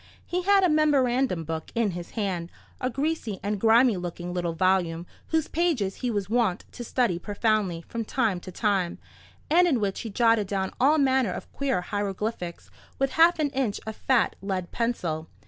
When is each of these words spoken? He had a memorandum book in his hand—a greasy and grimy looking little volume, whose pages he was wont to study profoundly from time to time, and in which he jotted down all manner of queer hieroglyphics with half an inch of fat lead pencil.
He 0.25 0.41
had 0.41 0.63
a 0.63 0.67
memorandum 0.67 1.43
book 1.43 1.69
in 1.75 1.91
his 1.91 2.09
hand—a 2.17 2.89
greasy 2.89 3.39
and 3.43 3.61
grimy 3.61 3.97
looking 3.97 4.33
little 4.33 4.53
volume, 4.53 5.05
whose 5.27 5.47
pages 5.47 5.97
he 5.97 6.09
was 6.09 6.27
wont 6.27 6.65
to 6.71 6.83
study 6.83 7.19
profoundly 7.19 7.83
from 7.87 8.03
time 8.05 8.39
to 8.39 8.51
time, 8.51 8.97
and 9.47 9.67
in 9.67 9.79
which 9.79 9.99
he 9.99 10.09
jotted 10.09 10.47
down 10.47 10.71
all 10.79 10.97
manner 10.97 11.31
of 11.31 11.53
queer 11.53 11.81
hieroglyphics 11.81 12.71
with 12.97 13.11
half 13.11 13.37
an 13.37 13.51
inch 13.51 13.79
of 13.85 13.95
fat 13.95 14.35
lead 14.41 14.71
pencil. 14.71 15.27